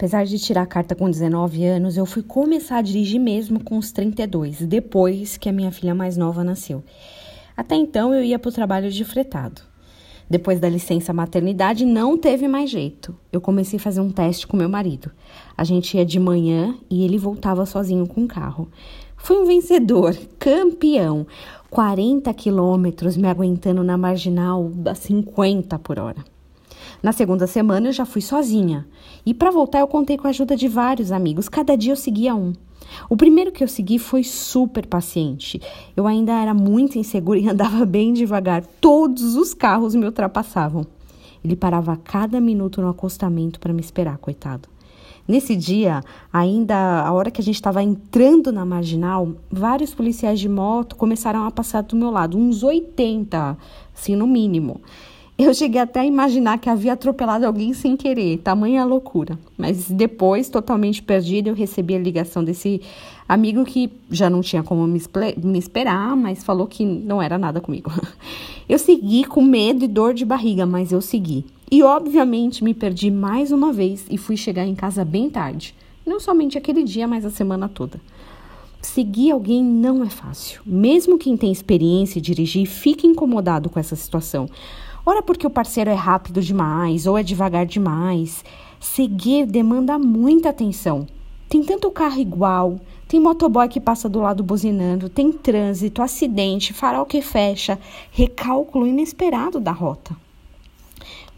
Apesar 0.00 0.24
de 0.24 0.38
tirar 0.38 0.62
a 0.62 0.66
carta 0.66 0.94
com 0.94 1.10
19 1.10 1.62
anos, 1.62 1.98
eu 1.98 2.06
fui 2.06 2.22
começar 2.22 2.78
a 2.78 2.82
dirigir 2.82 3.20
mesmo 3.20 3.62
com 3.62 3.76
os 3.76 3.92
32, 3.92 4.62
depois 4.62 5.36
que 5.36 5.46
a 5.46 5.52
minha 5.52 5.70
filha 5.70 5.94
mais 5.94 6.16
nova 6.16 6.42
nasceu. 6.42 6.82
Até 7.54 7.74
então 7.74 8.14
eu 8.14 8.24
ia 8.24 8.38
para 8.38 8.48
o 8.48 8.52
trabalho 8.52 8.90
de 8.90 9.04
fretado. 9.04 9.60
Depois 10.28 10.58
da 10.58 10.70
licença 10.70 11.12
maternidade, 11.12 11.84
não 11.84 12.16
teve 12.16 12.48
mais 12.48 12.70
jeito. 12.70 13.14
Eu 13.30 13.42
comecei 13.42 13.78
a 13.78 13.82
fazer 13.82 14.00
um 14.00 14.10
teste 14.10 14.46
com 14.46 14.56
meu 14.56 14.70
marido. 14.70 15.10
A 15.54 15.64
gente 15.64 15.94
ia 15.98 16.06
de 16.06 16.18
manhã 16.18 16.74
e 16.88 17.04
ele 17.04 17.18
voltava 17.18 17.66
sozinho 17.66 18.06
com 18.06 18.24
o 18.24 18.26
carro. 18.26 18.70
Fui 19.18 19.36
um 19.36 19.44
vencedor, 19.44 20.16
campeão. 20.38 21.26
40 21.68 22.32
quilômetros 22.32 23.18
me 23.18 23.28
aguentando 23.28 23.84
na 23.84 23.98
marginal 23.98 24.72
a 24.86 24.94
50 24.94 25.78
por 25.78 25.98
hora. 25.98 26.24
Na 27.02 27.12
segunda 27.12 27.46
semana 27.46 27.88
eu 27.88 27.92
já 27.92 28.04
fui 28.04 28.20
sozinha. 28.20 28.86
E 29.24 29.32
para 29.32 29.50
voltar 29.50 29.80
eu 29.80 29.86
contei 29.86 30.16
com 30.16 30.26
a 30.26 30.30
ajuda 30.30 30.56
de 30.56 30.68
vários 30.68 31.12
amigos. 31.12 31.48
Cada 31.48 31.76
dia 31.76 31.92
eu 31.92 31.96
seguia 31.96 32.34
um. 32.34 32.52
O 33.08 33.16
primeiro 33.16 33.52
que 33.52 33.62
eu 33.62 33.68
segui 33.68 33.98
foi 33.98 34.24
super 34.24 34.86
paciente. 34.86 35.60
Eu 35.96 36.06
ainda 36.06 36.32
era 36.32 36.54
muito 36.54 36.98
insegura 36.98 37.38
e 37.38 37.46
andava 37.50 37.84
bem 37.84 38.12
devagar. 38.12 38.64
Todos 38.80 39.36
os 39.36 39.54
carros 39.54 39.94
me 39.94 40.04
ultrapassavam. 40.04 40.86
Ele 41.44 41.56
parava 41.56 41.92
a 41.92 41.96
cada 41.96 42.40
minuto 42.40 42.82
no 42.82 42.88
acostamento 42.88 43.58
para 43.58 43.72
me 43.72 43.80
esperar, 43.80 44.18
coitado. 44.18 44.68
Nesse 45.26 45.54
dia, 45.54 46.02
ainda 46.32 47.02
a 47.02 47.12
hora 47.12 47.30
que 47.30 47.40
a 47.40 47.44
gente 47.44 47.54
estava 47.54 47.82
entrando 47.82 48.50
na 48.50 48.64
marginal, 48.64 49.36
vários 49.50 49.94
policiais 49.94 50.40
de 50.40 50.48
moto 50.48 50.96
começaram 50.96 51.44
a 51.44 51.50
passar 51.50 51.82
do 51.82 51.94
meu 51.94 52.10
lado, 52.10 52.36
uns 52.36 52.62
80, 52.62 53.56
assim, 53.94 54.16
no 54.16 54.26
mínimo. 54.26 54.80
Eu 55.42 55.54
cheguei 55.54 55.80
até 55.80 56.00
a 56.00 56.04
imaginar 56.04 56.58
que 56.58 56.68
havia 56.68 56.92
atropelado 56.92 57.46
alguém 57.46 57.72
sem 57.72 57.96
querer, 57.96 58.36
tamanha 58.40 58.84
loucura. 58.84 59.38
Mas 59.56 59.90
depois, 59.90 60.50
totalmente 60.50 61.02
perdida, 61.02 61.48
eu 61.48 61.54
recebi 61.54 61.94
a 61.94 61.98
ligação 61.98 62.44
desse 62.44 62.82
amigo 63.26 63.64
que 63.64 63.90
já 64.10 64.28
não 64.28 64.42
tinha 64.42 64.62
como 64.62 64.86
me, 64.86 65.00
me 65.42 65.58
esperar, 65.58 66.14
mas 66.14 66.44
falou 66.44 66.66
que 66.66 66.84
não 66.84 67.22
era 67.22 67.38
nada 67.38 67.58
comigo. 67.58 67.90
Eu 68.68 68.78
segui 68.78 69.24
com 69.24 69.42
medo 69.42 69.82
e 69.84 69.88
dor 69.88 70.14
de 70.14 70.24
barriga, 70.24 70.64
mas 70.64 70.92
eu 70.92 71.00
segui. 71.00 71.44
E 71.68 71.82
obviamente 71.82 72.62
me 72.62 72.72
perdi 72.72 73.10
mais 73.10 73.50
uma 73.50 73.72
vez 73.72 74.06
e 74.08 74.16
fui 74.16 74.36
chegar 74.36 74.64
em 74.64 74.76
casa 74.76 75.04
bem 75.04 75.28
tarde. 75.28 75.74
Não 76.06 76.20
somente 76.20 76.56
aquele 76.56 76.84
dia, 76.84 77.08
mas 77.08 77.24
a 77.24 77.30
semana 77.30 77.68
toda. 77.68 78.00
Seguir 78.82 79.32
alguém 79.32 79.62
não 79.62 80.02
é 80.02 80.08
fácil. 80.08 80.62
Mesmo 80.64 81.18
quem 81.18 81.36
tem 81.36 81.52
experiência 81.52 82.18
em 82.18 82.22
dirigir 82.22 82.66
fica 82.66 83.06
incomodado 83.06 83.68
com 83.68 83.78
essa 83.78 83.94
situação. 83.94 84.48
Ora 85.04 85.22
porque 85.22 85.46
o 85.46 85.50
parceiro 85.50 85.90
é 85.90 85.94
rápido 85.94 86.40
demais 86.40 87.06
ou 87.06 87.16
é 87.16 87.22
devagar 87.22 87.66
demais. 87.66 88.44
Seguir 88.80 89.46
demanda 89.46 89.98
muita 89.98 90.48
atenção. 90.48 91.06
Tem 91.48 91.62
tanto 91.62 91.90
carro 91.90 92.20
igual, 92.20 92.80
tem 93.08 93.18
motoboy 93.18 93.68
que 93.68 93.80
passa 93.80 94.08
do 94.08 94.20
lado 94.20 94.42
buzinando, 94.42 95.08
tem 95.08 95.32
trânsito, 95.32 96.00
acidente, 96.00 96.72
farol 96.72 97.04
que 97.04 97.20
fecha, 97.20 97.78
recálculo 98.12 98.86
inesperado 98.86 99.58
da 99.58 99.72
rota. 99.72 100.16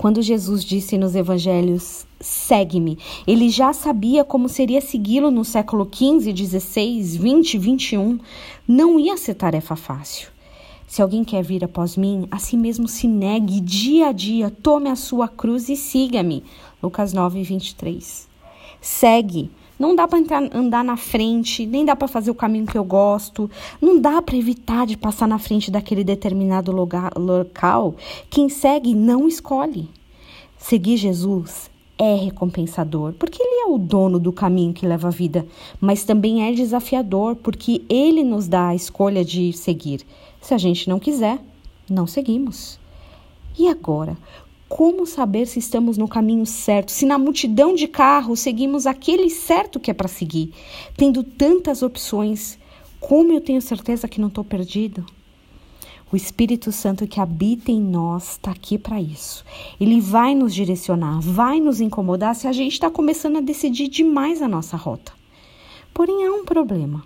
Quando 0.03 0.20
Jesus 0.20 0.64
disse 0.64 0.98
nos 0.98 1.14
evangelhos, 1.14 2.05
segue-me, 2.19 2.98
ele 3.25 3.48
já 3.48 3.72
sabia 3.72 4.25
como 4.25 4.48
seria 4.48 4.81
segui-lo 4.81 5.31
no 5.31 5.45
século 5.45 5.89
XV, 5.89 6.36
XVI, 6.36 7.05
XX, 7.05 7.50
XXI. 7.62 8.20
Não 8.67 8.98
ia 8.98 9.17
ser 9.17 9.34
tarefa 9.34 9.77
fácil. 9.77 10.27
Se 10.89 11.00
alguém 11.00 11.23
quer 11.23 11.45
vir 11.45 11.62
após 11.62 11.97
mim, 11.97 12.27
a 12.33 12.41
si 12.41 12.56
mesmo 12.56 12.89
se 12.89 13.06
negue 13.06 13.61
dia 13.61 14.08
a 14.08 14.12
dia, 14.12 14.50
tome 14.50 14.89
a 14.91 14.97
sua 14.97 15.28
cruz 15.28 15.69
e 15.69 15.77
siga-me. 15.77 16.42
Lucas 16.83 17.12
9, 17.12 17.41
23. 17.45 18.28
Segue. 18.80 19.53
Não 19.83 19.97
dá 19.97 20.06
para 20.06 20.20
andar 20.55 20.84
na 20.84 20.97
frente, 20.97 21.66
nem 21.66 21.84
dá 21.84 21.97
para 21.97 22.06
fazer 22.06 22.30
o 22.30 22.36
caminho 22.36 22.66
que 22.66 22.78
eu 22.78 22.84
gosto. 22.84 23.50
Não 23.80 24.00
dá 24.00 24.22
para 24.22 24.36
evitar 24.36 24.86
de 24.86 24.97
passar 24.97 25.27
na 25.27 25.41
frente 25.41 25.72
daquele 25.72 26.05
determinado 26.05 26.70
lugar, 26.70 27.11
local. 27.17 27.96
Quem 28.30 28.48
segue 28.48 28.95
não 28.95 29.27
escolhe. 29.27 29.90
Seguir 30.57 30.98
Jesus 30.98 31.68
é 31.98 32.14
recompensador, 32.14 33.12
porque 33.14 33.42
ele 33.42 33.62
é 33.62 33.74
o 33.74 33.77
dono 33.77 34.20
do 34.20 34.33
caminho 34.33 34.73
que 34.73 34.86
leva 34.86 35.08
a 35.08 35.11
vida, 35.11 35.45
mas 35.80 36.05
também 36.05 36.48
é 36.48 36.52
desafiador, 36.52 37.34
porque 37.34 37.83
ele 37.89 38.23
nos 38.23 38.46
dá 38.46 38.68
a 38.68 38.77
escolha 38.77 39.24
de 39.24 39.52
seguir. 39.52 40.07
Se 40.40 40.55
a 40.55 40.58
gente 40.58 40.89
não 40.89 41.01
quiser, 41.01 41.40
não 41.90 42.07
seguimos. 42.07 42.78
E 43.58 43.67
agora? 43.67 44.17
Como 44.74 45.05
saber 45.05 45.46
se 45.46 45.58
estamos 45.58 45.98
no 45.98 46.08
caminho 46.08 46.46
certo, 46.46 46.92
se 46.92 47.05
na 47.05 47.18
multidão 47.18 47.74
de 47.74 47.86
carros 47.86 48.40
seguimos 48.40 48.86
aquele 48.86 49.28
certo 49.28 49.78
que 49.78 49.90
é 49.90 49.94
para 49.94 50.08
seguir? 50.08 50.55
Tendo 50.96 51.22
tantas 51.22 51.83
opções, 51.83 52.58
como 52.98 53.34
eu 53.34 53.40
tenho 53.42 53.60
certeza 53.60 54.08
que 54.08 54.18
não 54.18 54.28
estou 54.28 54.42
perdido? 54.42 55.05
O 56.10 56.16
Espírito 56.16 56.72
Santo 56.72 57.06
que 57.06 57.20
habita 57.20 57.70
em 57.70 57.83
nós 57.83 58.30
está 58.30 58.50
aqui 58.50 58.78
para 58.78 58.98
isso. 58.98 59.44
Ele 59.78 60.00
vai 60.00 60.34
nos 60.34 60.55
direcionar, 60.55 61.20
vai 61.20 61.60
nos 61.60 61.78
incomodar 61.78 62.34
se 62.34 62.48
a 62.48 62.52
gente 62.52 62.72
está 62.72 62.89
começando 62.89 63.36
a 63.36 63.42
decidir 63.42 63.89
demais 63.89 64.40
a 64.40 64.48
nossa 64.48 64.78
rota. 64.78 65.12
Porém, 65.92 66.24
há 66.24 66.33
um 66.33 66.46
problema. 66.46 67.04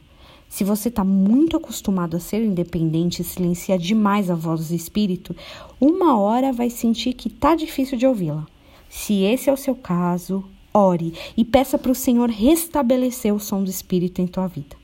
Se 0.48 0.64
você 0.64 0.88
está 0.88 1.04
muito 1.04 1.56
acostumado 1.56 2.16
a 2.16 2.20
ser 2.20 2.42
independente 2.42 3.20
e 3.20 3.24
silencia 3.24 3.78
demais 3.78 4.30
a 4.30 4.34
voz 4.34 4.68
do 4.68 4.74
espírito, 4.74 5.34
uma 5.80 6.18
hora 6.18 6.52
vai 6.52 6.70
sentir 6.70 7.12
que 7.12 7.28
está 7.28 7.54
difícil 7.54 7.98
de 7.98 8.06
ouvi-la. 8.06 8.46
Se 8.88 9.22
esse 9.22 9.50
é 9.50 9.52
o 9.52 9.56
seu 9.56 9.74
caso, 9.74 10.44
ore 10.72 11.12
e 11.36 11.44
peça 11.44 11.76
para 11.76 11.92
o 11.92 11.94
Senhor 11.94 12.30
restabelecer 12.30 13.34
o 13.34 13.40
som 13.40 13.62
do 13.62 13.70
espírito 13.70 14.22
em 14.22 14.26
tua 14.26 14.46
vida. 14.46 14.76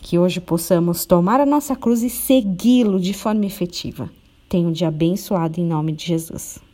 Que 0.00 0.18
hoje 0.18 0.40
possamos 0.40 1.06
tomar 1.06 1.40
a 1.40 1.46
nossa 1.46 1.74
cruz 1.74 2.02
e 2.02 2.10
segui-lo 2.10 3.00
de 3.00 3.14
forma 3.14 3.46
efetiva. 3.46 4.10
Tenha 4.48 4.68
um 4.68 4.72
dia 4.72 4.88
abençoado 4.88 5.60
em 5.60 5.64
nome 5.64 5.92
de 5.92 6.06
Jesus. 6.06 6.67